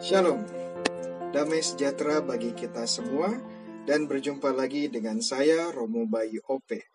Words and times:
Shalom, 0.00 0.40
damai 1.28 1.60
sejahtera 1.60 2.24
bagi 2.24 2.56
kita 2.56 2.88
semua 2.88 3.36
dan 3.84 4.08
berjumpa 4.08 4.48
lagi 4.48 4.88
dengan 4.88 5.20
saya 5.20 5.68
Romo 5.76 6.08
Bayu 6.08 6.40
Ope. 6.48 6.88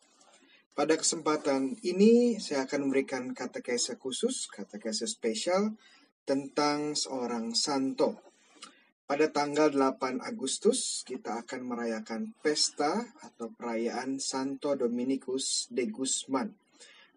Pada 0.73 0.97
kesempatan 0.97 1.78
ini 1.85 2.41
saya 2.41 2.65
akan 2.65 2.89
memberikan 2.89 3.29
kata-kata 3.29 4.01
khusus, 4.01 4.49
kata-kata 4.49 5.05
spesial 5.05 5.78
tentang 6.26 6.97
seorang 6.97 7.53
santo. 7.53 8.26
Pada 9.06 9.29
tanggal 9.29 9.69
8 9.69 10.26
Agustus 10.26 11.06
kita 11.06 11.46
akan 11.46 11.62
merayakan 11.62 12.33
pesta 12.42 13.06
atau 13.22 13.53
perayaan 13.53 14.17
Santo 14.17 14.74
Dominikus 14.74 15.69
de 15.69 15.85
Guzman, 15.94 16.49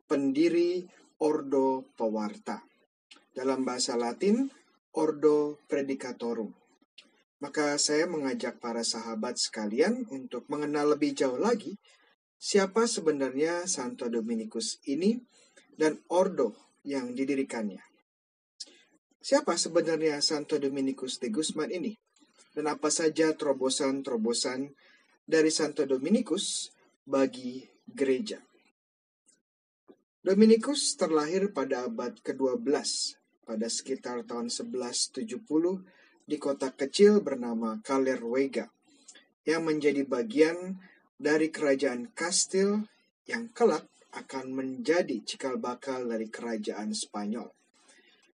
pendiri 0.05 0.84
Ordo 1.25 1.89
Pewarta. 1.96 2.61
Dalam 3.32 3.64
bahasa 3.64 3.96
Latin, 3.96 4.52
Ordo 4.96 5.60
Predicatorum. 5.68 6.54
Maka 7.38 7.78
saya 7.78 8.08
mengajak 8.10 8.58
para 8.58 8.82
sahabat 8.82 9.38
sekalian 9.38 10.08
untuk 10.11 10.48
mengenal 10.50 10.98
lebih 10.98 11.14
jauh 11.14 11.38
lagi 11.38 11.78
siapa 12.38 12.86
sebenarnya 12.86 13.66
Santo 13.66 14.06
Dominikus 14.06 14.78
ini 14.86 15.18
dan 15.74 15.98
ordo 16.11 16.54
yang 16.86 17.14
didirikannya. 17.14 17.82
Siapa 19.18 19.58
sebenarnya 19.58 20.22
Santo 20.22 20.56
Dominikus 20.56 21.18
de 21.18 21.28
Guzman 21.28 21.68
ini? 21.75 21.92
Dan 22.54 22.70
apa 22.70 22.89
saja 22.89 23.34
terobosan-terobosan 23.34 24.72
dari 25.26 25.50
Santo 25.52 25.84
Dominikus 25.84 26.72
bagi 27.04 27.62
gereja? 27.86 28.40
Dominikus 30.25 30.98
terlahir 30.98 31.54
pada 31.54 31.86
abad 31.86 32.19
ke-12 32.25 33.17
pada 33.48 33.72
sekitar 33.72 34.28
tahun 34.28 34.52
1170 34.52 35.25
di 36.28 36.36
kota 36.36 36.69
kecil 36.69 37.25
bernama 37.25 37.81
Kalerwega 37.81 38.69
yang 39.48 39.64
menjadi 39.64 40.05
bagian 40.05 40.77
dari 41.17 41.48
kerajaan 41.48 42.12
Kastil 42.12 42.84
yang 43.25 43.48
kelak 43.56 43.89
akan 44.12 44.53
menjadi 44.53 45.25
cikal 45.25 45.56
bakal 45.56 46.05
dari 46.05 46.28
kerajaan 46.28 46.92
Spanyol. 46.92 47.48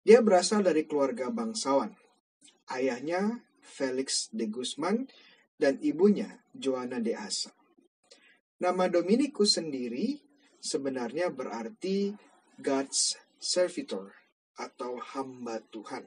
Dia 0.05 0.21
berasal 0.21 0.61
dari 0.61 0.85
keluarga 0.85 1.33
bangsawan. 1.33 1.97
Ayahnya 2.69 3.41
Felix 3.65 4.29
de 4.29 4.45
Guzman 4.45 5.09
dan 5.57 5.81
ibunya 5.81 6.45
Joanna 6.53 7.01
de 7.01 7.17
Asa. 7.17 7.49
Nama 8.61 8.85
Dominikus 8.85 9.57
sendiri 9.57 10.21
sebenarnya 10.61 11.33
berarti 11.33 12.13
God's 12.61 13.17
Servitor 13.41 14.18
atau 14.59 14.99
hamba 14.99 15.63
Tuhan. 15.71 16.03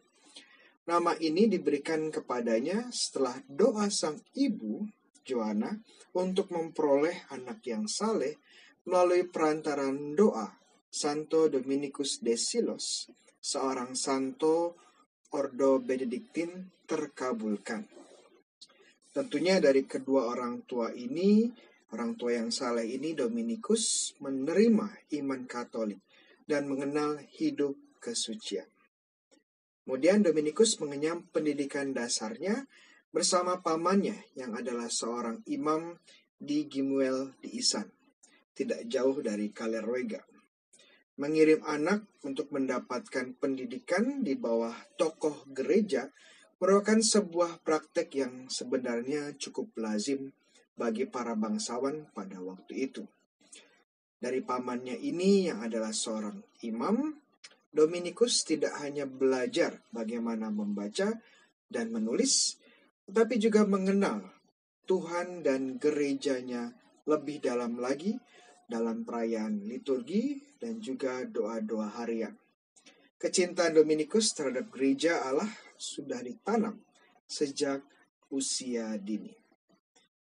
Nama 0.84 1.16
ini 1.24 1.48
diberikan 1.48 2.12
kepadanya 2.12 2.92
setelah 2.92 3.40
doa 3.48 3.88
sang 3.88 4.20
ibu, 4.36 4.84
Joanna, 5.24 5.72
untuk 6.12 6.52
memperoleh 6.52 7.32
anak 7.32 7.64
yang 7.64 7.88
saleh 7.88 8.36
melalui 8.84 9.24
perantaran 9.30 10.12
doa 10.12 10.50
Santo 10.92 11.48
Dominikus 11.48 12.20
de 12.20 12.36
Silos 12.36 13.08
seorang 13.42 13.96
santo 13.98 14.76
Ordo 15.32 15.80
Benediktin 15.80 16.68
terkabulkan. 16.84 17.82
Tentunya 19.12 19.58
dari 19.58 19.82
kedua 19.88 20.28
orang 20.28 20.62
tua 20.68 20.92
ini, 20.92 21.48
orang 21.94 22.14
tua 22.14 22.36
yang 22.36 22.52
saleh 22.52 22.84
ini 22.84 23.16
Dominikus 23.16 24.14
menerima 24.20 25.14
iman 25.22 25.42
Katolik 25.48 26.00
dan 26.44 26.68
mengenal 26.68 27.22
hidup 27.38 27.72
kesucian. 28.02 28.66
Kemudian 29.86 30.26
Dominikus 30.26 30.82
mengenyam 30.82 31.22
pendidikan 31.30 31.94
dasarnya 31.94 32.66
bersama 33.14 33.62
pamannya 33.62 34.18
yang 34.34 34.58
adalah 34.58 34.90
seorang 34.90 35.46
imam 35.46 36.02
di 36.42 36.66
Gimuel 36.66 37.38
di 37.38 37.62
Isan, 37.62 37.86
tidak 38.58 38.90
jauh 38.90 39.22
dari 39.22 39.54
Kalerwega 39.54 40.32
mengirim 41.20 41.60
anak 41.68 42.08
untuk 42.24 42.48
mendapatkan 42.50 43.36
pendidikan 43.36 44.24
di 44.24 44.32
bawah 44.32 44.72
tokoh 44.96 45.44
gereja 45.52 46.08
merupakan 46.56 46.98
sebuah 47.02 47.60
praktek 47.62 48.08
yang 48.16 48.34
sebenarnya 48.48 49.34
cukup 49.38 49.70
lazim 49.78 50.34
bagi 50.78 51.04
para 51.04 51.38
bangsawan 51.38 52.10
pada 52.10 52.40
waktu 52.40 52.90
itu. 52.90 53.04
Dari 54.22 54.42
pamannya 54.42 54.98
ini 54.98 55.50
yang 55.50 55.66
adalah 55.66 55.90
seorang 55.90 56.38
imam, 56.62 57.21
Dominikus 57.72 58.44
tidak 58.44 58.76
hanya 58.84 59.08
belajar 59.08 59.80
bagaimana 59.88 60.52
membaca 60.52 61.16
dan 61.72 61.88
menulis, 61.88 62.60
tetapi 63.08 63.40
juga 63.40 63.64
mengenal 63.64 64.28
Tuhan 64.84 65.40
dan 65.40 65.80
gerejanya 65.80 66.76
lebih 67.08 67.40
dalam 67.40 67.80
lagi 67.80 68.12
dalam 68.68 69.04
perayaan 69.04 69.64
liturgi 69.64 70.40
dan 70.60 70.80
juga 70.84 71.24
doa-doa 71.24 71.96
harian. 72.00 72.36
Kecintaan 73.16 73.76
Dominikus 73.76 74.36
terhadap 74.36 74.72
gereja 74.72 75.24
Allah 75.24 75.48
sudah 75.76 76.20
ditanam 76.20 76.80
sejak 77.24 77.84
usia 78.32 78.96
dini. 78.98 79.32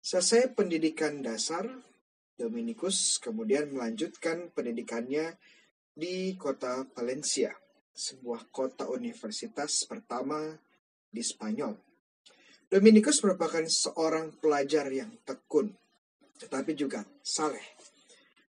Selesai 0.05 0.53
pendidikan 0.53 1.25
dasar, 1.25 1.65
Dominikus 2.35 3.23
kemudian 3.23 3.71
melanjutkan 3.71 4.51
pendidikannya 4.51 5.39
di 5.95 6.35
kota 6.35 6.83
Valencia, 6.91 7.55
sebuah 7.95 8.51
kota 8.51 8.91
universitas 8.91 9.87
pertama 9.87 10.53
di 11.07 11.23
Spanyol. 11.23 11.79
Dominikus 12.67 13.23
merupakan 13.23 13.63
seorang 13.63 14.35
pelajar 14.43 14.91
yang 14.91 15.15
tekun, 15.23 15.71
tetapi 16.43 16.75
juga 16.75 17.07
saleh 17.23 17.63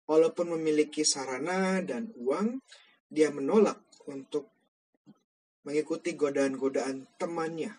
Walaupun 0.05 0.53
memiliki 0.57 1.01
sarana 1.01 1.81
dan 1.81 2.13
uang, 2.13 2.61
dia 3.09 3.33
menolak 3.33 3.81
untuk 4.05 4.53
mengikuti 5.65 6.13
godaan-godaan 6.13 7.09
temannya 7.17 7.73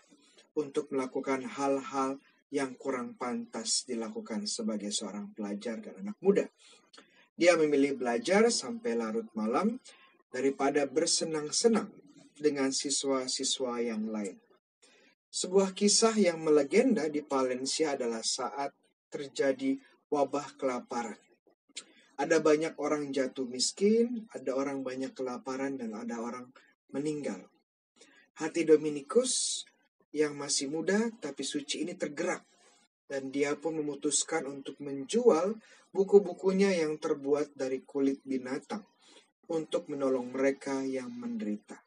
untuk 0.59 0.91
melakukan 0.91 1.47
hal-hal 1.47 2.19
yang 2.51 2.75
kurang 2.75 3.15
pantas 3.15 3.87
dilakukan 3.87 4.43
sebagai 4.43 4.91
seorang 4.91 5.31
pelajar 5.31 5.79
dan 5.79 6.03
anak 6.03 6.19
muda. 6.19 6.51
Dia 7.37 7.53
memilih 7.53 7.93
belajar 7.93 8.49
sampai 8.49 8.97
larut 8.97 9.29
malam 9.37 9.77
daripada 10.33 10.89
bersenang-senang 10.89 11.93
dengan 12.33 12.73
siswa-siswa 12.73 13.77
yang 13.85 14.09
lain. 14.09 14.41
Sebuah 15.29 15.77
kisah 15.77 16.17
yang 16.17 16.41
melegenda 16.41 17.05
di 17.05 17.21
Valencia 17.21 17.93
adalah 17.93 18.25
saat 18.25 18.73
terjadi 19.13 19.77
wabah 20.09 20.57
kelaparan. 20.57 21.19
Ada 22.17 22.41
banyak 22.41 22.73
orang 22.81 23.13
jatuh 23.13 23.45
miskin, 23.45 24.25
ada 24.33 24.57
orang 24.57 24.81
banyak 24.81 25.13
kelaparan, 25.13 25.77
dan 25.77 25.93
ada 25.93 26.17
orang 26.17 26.49
meninggal. 26.89 27.45
Hati 28.41 28.65
Dominikus 28.65 29.61
yang 30.09 30.33
masih 30.33 30.73
muda 30.73 31.13
tapi 31.21 31.45
suci 31.45 31.85
ini 31.85 31.93
tergerak. 31.93 32.41
Dan 33.07 33.29
dia 33.31 33.55
pun 33.55 33.77
memutuskan 33.77 34.49
untuk 34.49 34.81
menjual 34.83 35.55
buku-bukunya 35.97 36.77
yang 36.77 37.01
terbuat 37.01 37.57
dari 37.57 37.81
kulit 37.81 38.21
binatang 38.21 38.85
untuk 39.49 39.89
menolong 39.89 40.29
mereka 40.29 40.85
yang 40.85 41.09
menderita. 41.09 41.81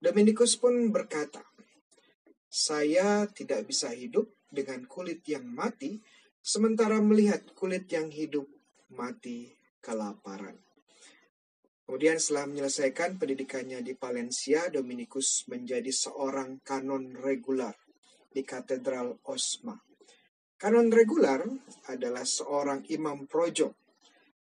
Dominikus 0.00 0.56
pun 0.56 0.88
berkata, 0.88 1.44
"Saya 2.48 3.28
tidak 3.28 3.68
bisa 3.68 3.92
hidup 3.92 4.32
dengan 4.48 4.88
kulit 4.88 5.20
yang 5.28 5.44
mati, 5.44 6.00
sementara 6.40 6.96
melihat 7.04 7.44
kulit 7.52 7.84
yang 7.92 8.08
hidup 8.08 8.48
mati 8.88 9.52
kelaparan. 9.84 10.56
Kemudian 11.84 12.20
setelah 12.20 12.48
menyelesaikan 12.48 13.16
pendidikannya 13.16 13.80
di 13.80 13.96
Valencia, 13.96 14.68
Dominikus 14.68 15.48
menjadi 15.48 15.88
seorang 15.88 16.60
kanon 16.60 17.16
regular 17.16 17.72
di 18.28 18.44
Katedral 18.44 19.16
Osma. 19.24 19.87
Kanon 20.58 20.90
regular 20.90 21.46
adalah 21.86 22.26
seorang 22.26 22.82
imam 22.90 23.30
projo 23.30 23.78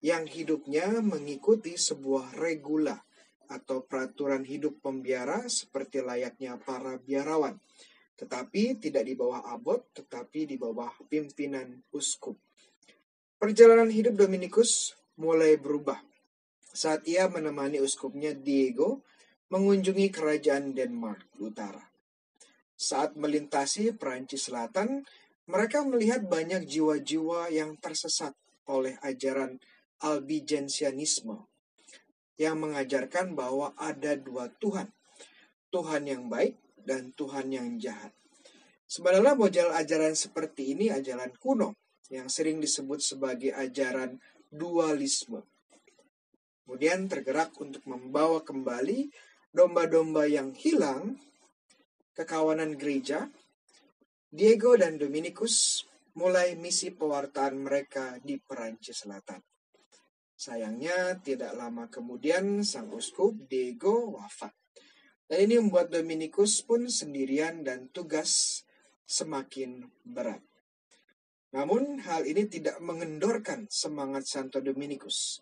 yang 0.01 0.25
hidupnya 0.25 1.05
mengikuti 1.05 1.77
sebuah 1.77 2.33
regula 2.41 2.97
atau 3.53 3.85
peraturan 3.85 4.41
hidup 4.41 4.81
pembiara 4.81 5.45
seperti 5.53 6.01
layaknya 6.01 6.57
para 6.57 6.97
biarawan, 6.97 7.61
tetapi 8.17 8.81
tidak 8.81 9.05
di 9.05 9.13
bawah 9.21 9.53
abot, 9.53 9.85
tetapi 9.93 10.49
di 10.49 10.57
bawah 10.57 10.89
pimpinan 11.13 11.77
uskup. 11.93 12.41
Perjalanan 13.37 13.93
hidup 13.93 14.17
Dominikus 14.17 14.97
mulai 15.21 15.61
berubah 15.61 16.01
saat 16.73 17.05
ia 17.05 17.29
menemani 17.29 17.85
uskupnya 17.85 18.33
Diego 18.33 19.05
mengunjungi 19.53 20.09
kerajaan 20.09 20.73
Denmark 20.73 21.37
Utara. 21.37 21.85
Saat 22.79 23.19
melintasi 23.21 23.93
Perancis 23.93 24.49
Selatan, 24.49 25.05
mereka 25.49 25.81
melihat 25.81 26.29
banyak 26.29 26.69
jiwa-jiwa 26.69 27.49
yang 27.49 27.81
tersesat 27.81 28.37
oleh 28.69 29.01
ajaran 29.01 29.57
Albigensianisme 29.99 31.49
yang 32.39 32.63
mengajarkan 32.63 33.35
bahwa 33.35 33.75
ada 33.75 34.15
dua 34.15 34.47
Tuhan, 34.63 34.87
Tuhan 35.75 36.07
yang 36.07 36.31
baik 36.31 36.55
dan 36.87 37.11
Tuhan 37.19 37.51
yang 37.51 37.75
jahat. 37.83 38.15
Sebenarnya 38.87 39.35
model 39.35 39.75
ajaran 39.75 40.15
seperti 40.15 40.79
ini 40.79 40.89
ajaran 40.89 41.35
kuno 41.35 41.75
yang 42.09 42.31
sering 42.31 42.63
disebut 42.63 43.03
sebagai 43.03 43.53
ajaran 43.53 44.17
dualisme. 44.49 45.45
Kemudian 46.65 47.11
tergerak 47.11 47.53
untuk 47.61 47.85
membawa 47.85 48.41
kembali 48.45 49.11
domba-domba 49.53 50.29
yang 50.29 50.55
hilang 50.55 51.19
ke 52.17 52.25
kawanan 52.25 52.77
gereja. 52.79 53.29
Diego 54.29 54.77
dan 54.77 55.01
Dominikus 55.01 55.89
mulai 56.21 56.53
misi 56.53 56.93
pewartaan 56.93 57.65
mereka 57.65 58.21
di 58.21 58.37
Perancis 58.37 59.09
Selatan. 59.09 59.41
Sayangnya 60.37 61.17
tidak 61.25 61.57
lama 61.57 61.89
kemudian 61.89 62.61
sang 62.61 62.93
uskup 62.93 63.49
Diego 63.49 64.21
wafat. 64.21 64.53
Dan 65.25 65.49
ini 65.49 65.57
membuat 65.57 65.89
Dominikus 65.89 66.61
pun 66.61 66.93
sendirian 66.93 67.65
dan 67.65 67.89
tugas 67.89 68.61
semakin 69.09 69.89
berat. 70.05 70.45
Namun 71.57 72.05
hal 72.05 72.29
ini 72.29 72.45
tidak 72.53 72.77
mengendorkan 72.85 73.65
semangat 73.73 74.29
Santo 74.29 74.61
Dominikus. 74.61 75.41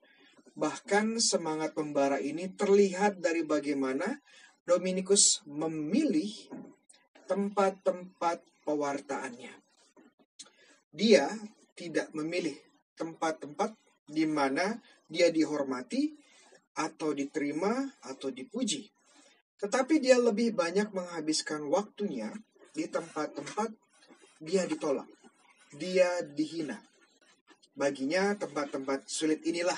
Bahkan 0.54 1.18
semangat 1.18 1.74
pembara 1.74 2.22
ini 2.22 2.54
terlihat 2.54 3.18
dari 3.18 3.42
bagaimana 3.42 4.22
Dominikus 4.62 5.42
memilih 5.42 6.30
tempat-tempat 7.26 8.38
pewartaannya. 8.64 9.54
Dia 10.94 11.28
tidak 11.76 12.10
memilih 12.16 12.56
tempat-tempat 12.96 13.76
di 14.08 14.24
mana 14.24 14.78
dia 15.10 15.28
dihormati 15.28 16.14
atau 16.78 17.12
diterima 17.12 17.84
atau 18.06 18.32
dipuji. 18.32 18.88
Tetapi 19.56 20.00
dia 20.00 20.20
lebih 20.20 20.52
banyak 20.52 20.92
menghabiskan 20.92 21.64
waktunya 21.68 22.32
di 22.76 22.84
tempat-tempat 22.88 23.72
dia 24.40 24.68
ditolak, 24.68 25.08
dia 25.72 26.20
dihina. 26.20 26.76
Baginya 27.76 28.36
tempat-tempat 28.36 29.08
sulit 29.08 29.44
inilah 29.44 29.76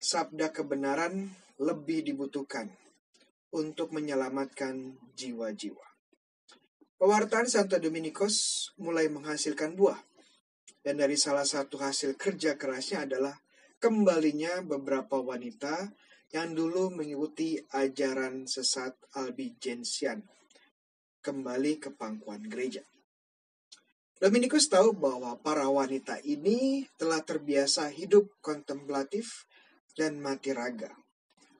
sabda 0.00 0.52
kebenaran 0.52 1.32
lebih 1.56 2.04
dibutuhkan 2.04 2.68
untuk 3.56 3.96
menyelamatkan 3.96 4.96
jiwa-jiwa. 5.16 5.93
Pewartaan 7.04 7.44
Santo 7.44 7.76
Dominikus 7.76 8.72
mulai 8.80 9.12
menghasilkan 9.12 9.76
buah. 9.76 10.00
Dan 10.80 11.04
dari 11.04 11.20
salah 11.20 11.44
satu 11.44 11.76
hasil 11.76 12.16
kerja 12.16 12.56
kerasnya 12.56 13.04
adalah 13.04 13.36
kembalinya 13.76 14.64
beberapa 14.64 15.20
wanita 15.20 15.92
yang 16.32 16.56
dulu 16.56 16.96
mengikuti 16.96 17.60
ajaran 17.76 18.48
sesat 18.48 18.96
Albigensian 19.20 20.24
kembali 21.20 21.76
ke 21.76 21.92
pangkuan 21.92 22.40
gereja. 22.48 22.80
Dominikus 24.16 24.72
tahu 24.72 24.96
bahwa 24.96 25.36
para 25.44 25.68
wanita 25.68 26.24
ini 26.24 26.88
telah 26.96 27.20
terbiasa 27.20 27.92
hidup 27.92 28.32
kontemplatif 28.40 29.44
dan 29.92 30.24
mati 30.24 30.56
raga. 30.56 30.88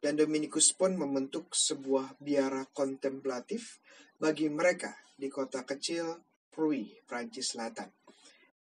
Dan 0.00 0.16
Dominikus 0.16 0.72
pun 0.72 0.96
membentuk 0.96 1.52
sebuah 1.52 2.16
biara 2.16 2.64
kontemplatif 2.72 3.84
bagi 4.24 4.48
mereka 4.48 4.88
di 5.12 5.28
kota 5.28 5.68
kecil 5.68 6.16
Prui, 6.48 6.88
Prancis 7.04 7.52
Selatan. 7.52 7.92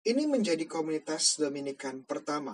Ini 0.04 0.28
menjadi 0.28 0.68
komunitas 0.68 1.40
Dominikan 1.40 2.04
pertama 2.04 2.52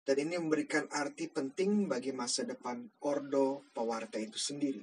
dan 0.00 0.16
ini 0.24 0.40
memberikan 0.40 0.88
arti 0.88 1.28
penting 1.28 1.84
bagi 1.84 2.16
masa 2.16 2.48
depan 2.48 2.80
Ordo 3.04 3.68
Pewarta 3.76 4.16
itu 4.16 4.40
sendiri 4.40 4.80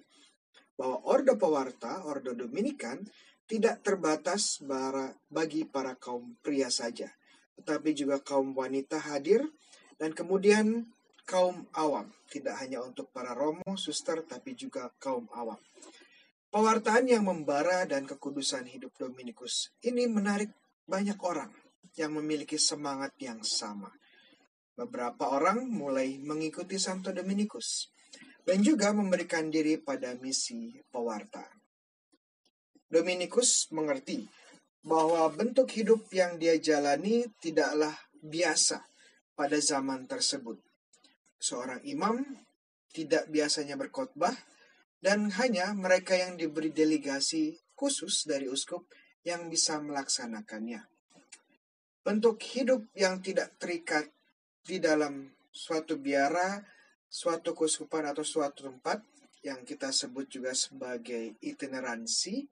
bahwa 0.78 1.02
Ordo 1.10 1.34
Pewarta, 1.34 2.06
Ordo 2.06 2.38
Dominikan, 2.38 3.02
tidak 3.50 3.82
terbatas 3.82 4.62
bagi 5.30 5.66
para 5.66 5.98
kaum 5.98 6.38
pria 6.46 6.70
saja, 6.70 7.10
tetapi 7.58 7.94
juga 7.94 8.22
kaum 8.22 8.54
wanita 8.54 8.98
hadir, 9.02 9.46
dan 10.02 10.14
kemudian 10.18 10.90
kaum 11.30 11.70
awam, 11.78 12.10
tidak 12.30 12.58
hanya 12.58 12.82
untuk 12.82 13.14
para 13.14 13.38
romo, 13.38 13.78
suster, 13.78 14.26
tapi 14.26 14.58
juga 14.58 14.90
kaum 14.98 15.30
awam. 15.38 15.62
Pewartaan 16.54 17.10
yang 17.10 17.26
membara 17.26 17.82
dan 17.90 18.06
kekudusan 18.06 18.70
hidup 18.70 18.94
Dominikus 19.02 19.74
ini 19.82 20.06
menarik 20.06 20.54
banyak 20.86 21.18
orang 21.26 21.50
yang 21.98 22.14
memiliki 22.14 22.62
semangat 22.62 23.18
yang 23.18 23.42
sama. 23.42 23.90
Beberapa 24.78 25.34
orang 25.34 25.66
mulai 25.66 26.22
mengikuti 26.22 26.78
Santo 26.78 27.10
Dominikus 27.10 27.90
dan 28.46 28.62
juga 28.62 28.94
memberikan 28.94 29.50
diri 29.50 29.82
pada 29.82 30.14
misi 30.22 30.70
pewarta. 30.94 31.42
Dominikus 32.86 33.74
mengerti 33.74 34.22
bahwa 34.86 35.26
bentuk 35.34 35.74
hidup 35.74 36.06
yang 36.14 36.38
dia 36.38 36.54
jalani 36.62 37.34
tidaklah 37.42 37.98
biasa 38.22 38.86
pada 39.34 39.58
zaman 39.58 40.06
tersebut. 40.06 40.62
Seorang 41.42 41.82
imam 41.82 42.22
tidak 42.94 43.26
biasanya 43.34 43.74
berkhotbah 43.74 44.53
dan 45.04 45.28
hanya 45.36 45.76
mereka 45.76 46.16
yang 46.16 46.40
diberi 46.40 46.72
delegasi 46.72 47.60
khusus 47.76 48.24
dari 48.24 48.48
uskup 48.48 48.88
yang 49.28 49.52
bisa 49.52 49.84
melaksanakannya. 49.84 50.88
Bentuk 52.00 52.40
hidup 52.56 52.88
yang 52.96 53.20
tidak 53.20 53.60
terikat 53.60 54.08
di 54.64 54.80
dalam 54.80 55.28
suatu 55.52 56.00
biara 56.00 56.64
suatu 57.14 57.52
keuskupan 57.54 58.10
atau 58.10 58.26
suatu 58.26 58.66
tempat 58.66 59.04
yang 59.44 59.62
kita 59.68 59.94
sebut 59.94 60.26
juga 60.26 60.56
sebagai 60.56 61.38
itineransi 61.44 62.48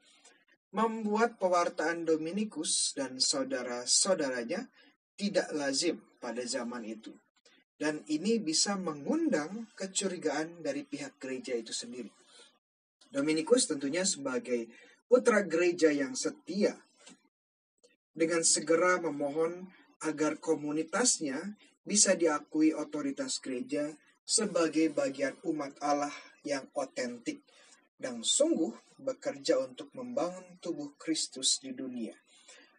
membuat 0.76 1.42
pewartaan 1.42 2.06
Dominikus 2.06 2.94
dan 2.94 3.18
saudara-saudaranya 3.18 4.70
tidak 5.18 5.50
lazim 5.56 5.98
pada 6.22 6.46
zaman 6.46 6.86
itu. 6.86 7.16
Dan 7.74 8.06
ini 8.14 8.38
bisa 8.38 8.78
mengundang 8.78 9.72
kecurigaan 9.74 10.62
dari 10.62 10.86
pihak 10.86 11.18
gereja 11.18 11.58
itu 11.58 11.74
sendiri. 11.74 12.21
Dominikus 13.12 13.68
tentunya 13.68 14.08
sebagai 14.08 14.72
putra 15.12 15.44
gereja 15.44 15.92
yang 15.92 16.16
setia 16.16 16.80
dengan 18.16 18.44
segera 18.48 19.04
memohon 19.04 19.68
agar 20.08 20.40
komunitasnya 20.40 21.60
bisa 21.84 22.16
diakui 22.16 22.72
otoritas 22.72 23.44
gereja 23.44 23.92
sebagai 24.24 24.88
bagian 24.96 25.36
umat 25.44 25.76
Allah 25.84 26.14
yang 26.48 26.64
otentik 26.72 27.44
dan 28.00 28.24
sungguh 28.24 28.72
bekerja 29.02 29.60
untuk 29.60 29.92
membangun 29.92 30.58
tubuh 30.64 30.96
Kristus 30.96 31.60
di 31.60 31.76
dunia 31.76 32.16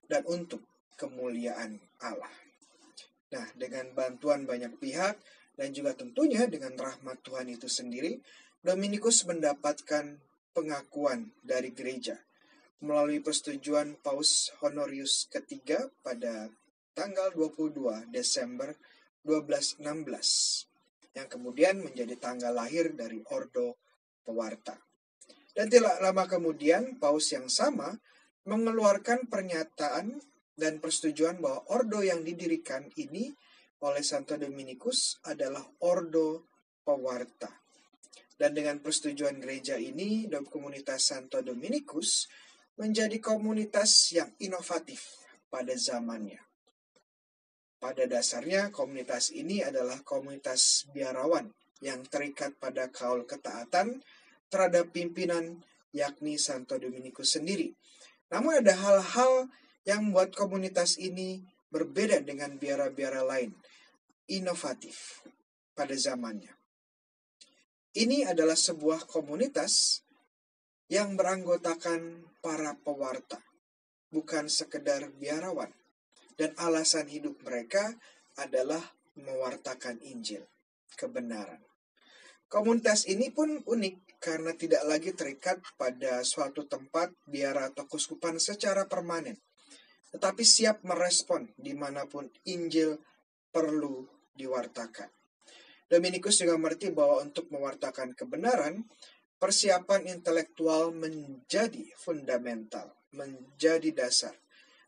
dan 0.08 0.24
untuk 0.26 0.64
kemuliaan 0.96 1.76
Allah. 2.00 2.32
Nah, 3.32 3.46
dengan 3.56 3.90
bantuan 3.96 4.44
banyak 4.44 4.76
pihak 4.80 5.16
dan 5.56 5.68
juga 5.72 5.96
tentunya 5.96 6.44
dengan 6.48 6.76
rahmat 6.76 7.20
Tuhan 7.24 7.48
itu 7.48 7.68
sendiri, 7.68 8.20
Dominikus 8.62 9.26
mendapatkan 9.26 10.22
pengakuan 10.54 11.34
dari 11.42 11.74
gereja 11.74 12.14
melalui 12.78 13.18
persetujuan 13.18 13.98
Paus 13.98 14.54
Honorius 14.62 15.26
ketiga 15.26 15.90
pada 16.06 16.46
tanggal 16.94 17.34
22 17.34 18.06
Desember 18.14 18.70
1216 19.26 19.82
yang 21.10 21.26
kemudian 21.26 21.82
menjadi 21.82 22.14
tanggal 22.22 22.54
lahir 22.54 22.94
dari 22.94 23.18
Ordo 23.34 23.82
Pewarta. 24.22 24.78
Dan 25.50 25.66
tidak 25.66 25.98
lama 25.98 26.30
kemudian, 26.30 27.02
Paus 27.02 27.34
yang 27.34 27.50
sama 27.50 27.90
mengeluarkan 28.46 29.26
pernyataan 29.26 30.22
dan 30.54 30.78
persetujuan 30.78 31.42
bahwa 31.42 31.66
ordo 31.66 31.98
yang 31.98 32.22
didirikan 32.22 32.86
ini 32.94 33.34
oleh 33.82 34.06
Santo 34.06 34.38
Dominikus 34.38 35.18
adalah 35.26 35.66
Ordo 35.82 36.46
Pewarta. 36.86 37.61
Dan 38.38 38.56
dengan 38.56 38.80
persetujuan 38.80 39.38
gereja 39.38 39.76
ini, 39.76 40.26
komunitas 40.48 41.12
Santo 41.12 41.40
Dominikus 41.44 42.26
menjadi 42.80 43.20
komunitas 43.20 44.16
yang 44.16 44.32
inovatif 44.40 45.22
pada 45.52 45.76
zamannya. 45.76 46.40
Pada 47.82 48.06
dasarnya, 48.06 48.70
komunitas 48.70 49.34
ini 49.34 49.60
adalah 49.60 50.00
komunitas 50.06 50.86
biarawan 50.94 51.50
yang 51.82 52.06
terikat 52.06 52.54
pada 52.56 52.88
kaul 52.94 53.26
ketaatan 53.26 53.98
terhadap 54.46 54.94
pimpinan 54.94 55.58
yakni 55.90 56.38
Santo 56.38 56.78
Dominikus 56.78 57.34
sendiri. 57.34 57.74
Namun 58.30 58.62
ada 58.62 58.72
hal-hal 58.78 59.50
yang 59.82 60.08
membuat 60.08 60.32
komunitas 60.32 60.94
ini 60.96 61.42
berbeda 61.74 62.22
dengan 62.22 62.54
biara-biara 62.56 63.26
lain, 63.26 63.50
inovatif 64.30 65.26
pada 65.74 65.92
zamannya. 65.98 66.61
Ini 67.92 68.24
adalah 68.24 68.56
sebuah 68.56 69.04
komunitas 69.04 70.00
yang 70.88 71.12
beranggotakan 71.12 72.24
para 72.40 72.72
pewarta, 72.80 73.36
bukan 74.08 74.48
sekedar 74.48 75.12
biarawan 75.20 75.68
dan 76.40 76.56
alasan 76.56 77.04
hidup 77.12 77.36
mereka 77.44 77.92
adalah 78.40 78.80
mewartakan 79.20 80.00
Injil, 80.08 80.40
kebenaran. 80.96 81.60
Komunitas 82.48 83.04
ini 83.12 83.28
pun 83.28 83.60
unik 83.60 84.16
karena 84.16 84.56
tidak 84.56 84.88
lagi 84.88 85.12
terikat 85.12 85.60
pada 85.76 86.24
suatu 86.24 86.64
tempat 86.64 87.12
biara 87.28 87.68
atau 87.68 87.84
kuskupan 87.84 88.40
secara 88.40 88.88
permanen, 88.88 89.36
tetapi 90.16 90.40
siap 90.40 90.80
merespon 90.80 91.44
di 91.60 91.76
mana 91.76 92.08
pun 92.08 92.24
Injil 92.48 92.96
perlu 93.52 94.08
diwartakan. 94.32 95.21
Dominikus 95.92 96.40
juga 96.40 96.56
mengerti 96.56 96.88
bahwa 96.88 97.20
untuk 97.20 97.52
mewartakan 97.52 98.16
kebenaran, 98.16 98.88
persiapan 99.36 100.08
intelektual 100.08 100.88
menjadi 100.88 101.84
fundamental, 102.00 102.96
menjadi 103.12 103.92
dasar. 103.92 104.32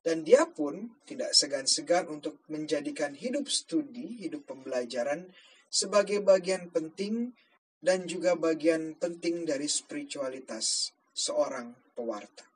Dan 0.00 0.24
dia 0.24 0.48
pun 0.48 0.96
tidak 1.04 1.36
segan-segan 1.36 2.08
untuk 2.08 2.40
menjadikan 2.48 3.12
hidup 3.12 3.52
studi, 3.52 4.16
hidup 4.16 4.48
pembelajaran 4.48 5.28
sebagai 5.68 6.24
bagian 6.24 6.72
penting 6.72 7.36
dan 7.84 8.08
juga 8.08 8.32
bagian 8.32 8.96
penting 8.96 9.44
dari 9.44 9.68
spiritualitas 9.68 10.88
seorang 11.12 11.76
pewarta. 11.92 12.48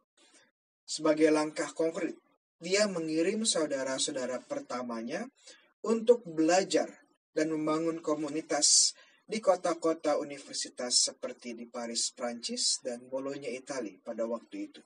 Sebagai 0.88 1.28
langkah 1.28 1.68
konkret, 1.76 2.16
dia 2.64 2.88
mengirim 2.88 3.44
saudara-saudara 3.44 4.40
pertamanya 4.48 5.28
untuk 5.84 6.24
belajar 6.24 6.97
dan 7.34 7.52
membangun 7.52 8.00
komunitas 8.04 8.92
di 9.28 9.44
kota-kota 9.44 10.16
universitas 10.16 11.12
seperti 11.12 11.52
di 11.52 11.68
Paris, 11.68 12.08
Prancis, 12.16 12.80
dan 12.80 13.04
Bologna, 13.12 13.52
Italia 13.52 14.00
pada 14.00 14.24
waktu 14.24 14.72
itu. 14.72 14.80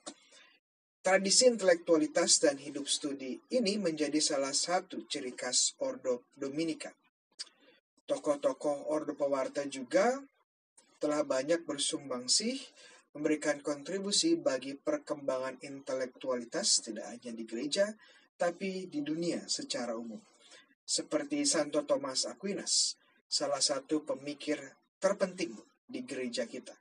Tradisi 1.02 1.50
intelektualitas 1.50 2.42
dan 2.42 2.58
hidup 2.58 2.86
studi 2.86 3.34
ini 3.54 3.74
menjadi 3.78 4.22
salah 4.22 4.54
satu 4.54 5.02
ciri 5.06 5.34
khas 5.34 5.74
Ordo 5.82 6.30
Dominika. 6.34 6.94
Tokoh-tokoh 8.06 8.90
Ordo 8.90 9.14
Pewarta 9.18 9.66
juga 9.66 10.18
telah 11.02 11.26
banyak 11.26 11.66
bersumbangsi 11.66 12.54
memberikan 13.18 13.58
kontribusi 13.60 14.38
bagi 14.38 14.78
perkembangan 14.78 15.58
intelektualitas 15.66 16.86
tidak 16.86 17.10
hanya 17.12 17.34
di 17.34 17.44
gereja, 17.44 17.90
tapi 18.38 18.86
di 18.86 19.04
dunia 19.04 19.44
secara 19.50 19.98
umum. 19.98 20.18
Seperti 20.92 21.48
Santo 21.48 21.88
Thomas 21.88 22.28
Aquinas, 22.28 23.00
salah 23.24 23.64
satu 23.64 24.04
pemikir 24.04 24.60
terpenting 25.00 25.56
di 25.88 26.04
gereja 26.04 26.44
kita. 26.44 26.76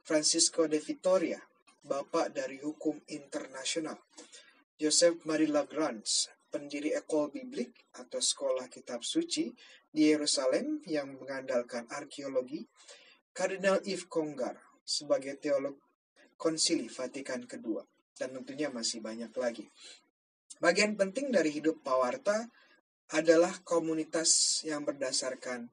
Francisco 0.00 0.64
de 0.64 0.80
Vitoria, 0.80 1.36
bapak 1.84 2.32
dari 2.32 2.56
hukum 2.56 2.96
internasional. 3.12 4.00
Joseph 4.80 5.28
Marie 5.28 5.52
Lagrange, 5.52 6.32
pendiri 6.48 6.96
Ekol 6.96 7.28
Biblik 7.28 7.92
atau 8.00 8.16
sekolah 8.16 8.64
kitab 8.72 9.04
suci 9.04 9.52
di 9.92 10.08
Yerusalem 10.08 10.80
yang 10.88 11.20
mengandalkan 11.20 11.84
arkeologi 11.92 12.64
Kardinal 13.36 13.84
Yves 13.84 14.08
Congar 14.08 14.56
sebagai 14.88 15.36
teolog 15.36 15.76
konsili 16.40 16.88
Vatikan 16.88 17.44
II, 17.44 17.84
dan 18.16 18.32
tentunya 18.40 18.72
masih 18.72 19.04
banyak 19.04 19.28
lagi. 19.36 19.68
Bagian 20.64 20.96
penting 20.96 21.28
dari 21.28 21.52
hidup 21.52 21.84
Pawarta 21.84 22.48
adalah 23.10 23.54
komunitas 23.66 24.62
yang 24.66 24.86
berdasarkan 24.86 25.70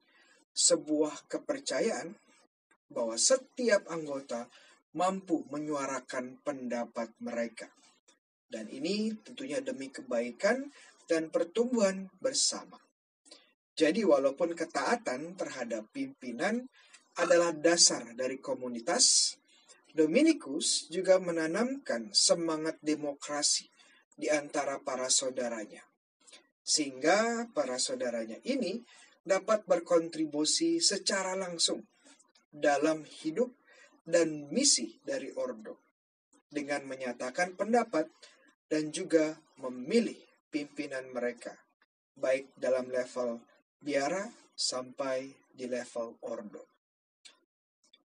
sebuah 0.50 1.30
kepercayaan 1.30 2.18
bahwa 2.90 3.14
setiap 3.14 3.86
anggota 3.88 4.50
mampu 4.96 5.46
menyuarakan 5.52 6.42
pendapat 6.42 7.14
mereka. 7.22 7.70
Dan 8.48 8.66
ini 8.72 9.12
tentunya 9.20 9.60
demi 9.60 9.92
kebaikan 9.92 10.66
dan 11.06 11.28
pertumbuhan 11.28 12.08
bersama. 12.18 12.80
Jadi 13.78 14.02
walaupun 14.02 14.58
ketaatan 14.58 15.38
terhadap 15.38 15.86
pimpinan 15.94 16.66
adalah 17.20 17.54
dasar 17.54 18.16
dari 18.18 18.42
komunitas, 18.42 19.38
Dominikus 19.98 20.86
juga 20.92 21.16
menanamkan 21.16 22.12
semangat 22.12 22.76
demokrasi 22.84 23.72
di 24.12 24.28
antara 24.28 24.76
para 24.84 25.08
saudaranya. 25.08 25.87
Sehingga 26.68 27.48
para 27.56 27.80
saudaranya 27.80 28.36
ini 28.44 28.84
dapat 29.24 29.64
berkontribusi 29.64 30.84
secara 30.84 31.32
langsung 31.32 31.80
dalam 32.52 33.08
hidup 33.08 33.56
dan 34.04 34.52
misi 34.52 35.00
dari 35.00 35.32
Ordo 35.32 35.80
dengan 36.52 36.84
menyatakan 36.84 37.56
pendapat 37.56 38.08
dan 38.68 38.92
juga 38.92 39.36
memilih 39.60 40.16
pimpinan 40.52 41.08
mereka 41.12 41.56
baik 42.16 42.52
dalam 42.56 42.88
level 42.92 43.40
biara 43.80 44.28
sampai 44.52 45.32
di 45.48 45.64
level 45.68 46.20
Ordo. 46.24 46.68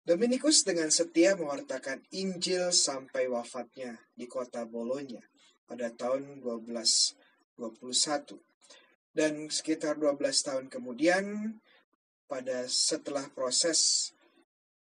Dominikus 0.01 0.65
dengan 0.65 0.89
setia 0.89 1.37
mewartakan 1.37 2.01
Injil 2.17 2.73
sampai 2.73 3.29
wafatnya 3.29 4.01
di 4.17 4.25
kota 4.25 4.65
Bologna 4.65 5.21
pada 5.69 5.93
tahun 5.93 6.41
1221. 7.61 8.41
Dan 9.11 9.51
sekitar 9.51 9.99
12 9.99 10.17
tahun 10.17 10.65
kemudian, 10.71 11.53
pada 12.31 12.63
setelah 12.65 13.27
proses 13.29 14.09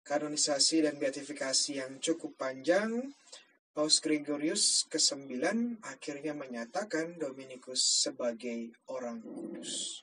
kanonisasi 0.02 0.90
dan 0.90 0.98
beatifikasi 0.98 1.78
yang 1.78 2.02
cukup 2.02 2.34
panjang, 2.34 3.14
Paus 3.78 4.02
Gregorius 4.02 4.90
ke-9 4.90 5.38
akhirnya 5.86 6.34
menyatakan 6.34 7.22
Dominikus 7.22 8.10
sebagai 8.10 8.74
orang 8.90 9.22
kudus. 9.22 10.02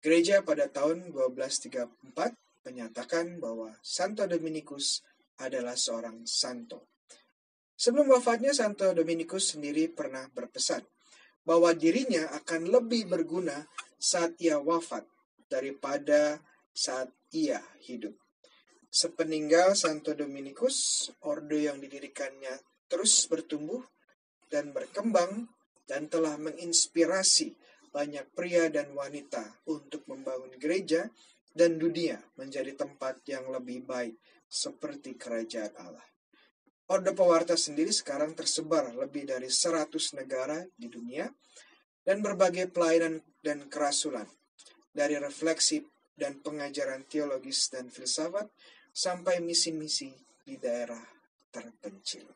Gereja 0.00 0.40
pada 0.40 0.64
tahun 0.64 1.12
1234 1.12 2.64
menyatakan 2.64 3.36
bahwa 3.36 3.76
Santo 3.84 4.24
Dominikus 4.24 5.04
adalah 5.36 5.76
seorang 5.76 6.24
santo. 6.24 6.88
Sebelum 7.76 8.16
wafatnya, 8.16 8.56
Santo 8.56 8.88
Dominikus 8.96 9.52
sendiri 9.52 9.92
pernah 9.92 10.24
berpesan 10.32 10.80
bahwa 11.50 11.74
dirinya 11.74 12.30
akan 12.38 12.70
lebih 12.70 13.10
berguna 13.10 13.66
saat 13.98 14.38
ia 14.38 14.62
wafat 14.62 15.02
daripada 15.50 16.38
saat 16.70 17.10
ia 17.34 17.58
hidup. 17.82 18.14
Sepeninggal 18.86 19.74
Santo 19.74 20.14
Dominikus, 20.14 21.10
ordo 21.26 21.58
yang 21.58 21.82
didirikannya 21.82 22.54
terus 22.86 23.26
bertumbuh 23.26 23.82
dan 24.46 24.70
berkembang 24.70 25.50
dan 25.90 26.06
telah 26.06 26.38
menginspirasi 26.38 27.58
banyak 27.90 28.30
pria 28.30 28.70
dan 28.70 28.94
wanita 28.94 29.42
untuk 29.66 30.06
membangun 30.06 30.54
gereja 30.54 31.10
dan 31.50 31.82
dunia 31.82 32.22
menjadi 32.38 32.78
tempat 32.78 33.26
yang 33.26 33.50
lebih 33.50 33.82
baik 33.82 34.14
seperti 34.46 35.18
kerajaan 35.18 35.74
Allah. 35.82 36.06
Orde 36.90 37.14
Pewarta 37.14 37.54
sendiri 37.54 37.94
sekarang 37.94 38.34
tersebar 38.34 38.90
lebih 38.98 39.22
dari 39.22 39.46
100 39.46 40.18
negara 40.18 40.58
di 40.74 40.90
dunia 40.90 41.30
dan 42.02 42.18
berbagai 42.18 42.66
pelayanan 42.74 43.22
dan 43.38 43.70
kerasulan 43.70 44.26
dari 44.90 45.14
refleksi 45.14 45.86
dan 46.18 46.42
pengajaran 46.42 47.06
teologis 47.06 47.70
dan 47.70 47.86
filsafat 47.86 48.50
sampai 48.90 49.38
misi-misi 49.38 50.10
di 50.42 50.58
daerah 50.58 50.98
terpencil. 51.54 52.26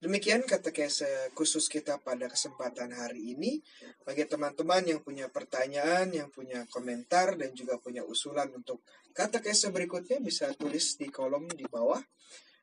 Demikian 0.00 0.48
kata 0.48 0.72
kese 0.72 1.28
khusus 1.36 1.68
kita 1.68 2.00
pada 2.00 2.24
kesempatan 2.32 2.96
hari 2.96 3.36
ini. 3.36 3.60
Bagi 4.00 4.24
teman-teman 4.24 4.80
yang 4.88 5.04
punya 5.04 5.28
pertanyaan, 5.28 6.08
yang 6.16 6.32
punya 6.32 6.64
komentar, 6.72 7.36
dan 7.36 7.52
juga 7.52 7.76
punya 7.76 8.00
usulan 8.08 8.48
untuk 8.56 8.80
kata 9.12 9.44
kese 9.44 9.68
berikutnya 9.68 10.24
bisa 10.24 10.48
tulis 10.56 10.96
di 10.96 11.12
kolom 11.12 11.44
di 11.52 11.68
bawah. 11.68 12.00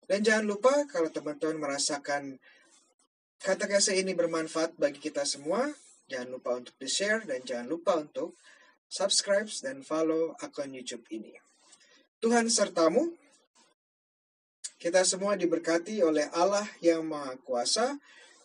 Dan 0.08 0.24
jangan 0.24 0.46
lupa 0.48 0.74
kalau 0.88 1.12
teman-teman 1.12 1.68
merasakan 1.68 2.40
kata 3.44 3.68
kese 3.68 4.00
ini 4.00 4.16
bermanfaat 4.16 4.80
bagi 4.80 5.04
kita 5.04 5.28
semua, 5.28 5.68
jangan 6.08 6.40
lupa 6.40 6.56
untuk 6.56 6.74
di-share 6.80 7.28
dan 7.28 7.44
jangan 7.44 7.68
lupa 7.68 8.00
untuk 8.00 8.40
subscribe 8.88 9.52
dan 9.60 9.84
follow 9.84 10.32
akun 10.40 10.72
YouTube 10.72 11.04
ini. 11.12 11.36
Tuhan 12.24 12.48
sertamu. 12.48 13.14
Kita 14.78 15.02
semua 15.02 15.34
diberkati 15.34 16.06
oleh 16.06 16.30
Allah 16.38 16.66
yang 16.86 17.02
Maha 17.02 17.34
Kuasa, 17.42 17.98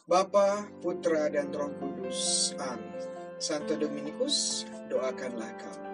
Bapa, 0.08 0.64
Putra, 0.80 1.28
dan 1.28 1.52
Roh 1.52 1.68
Kudus. 1.76 2.56
Amin. 2.56 3.04
Santo 3.36 3.76
Dominikus, 3.76 4.64
doakanlah 4.88 5.52
kami. 5.60 5.91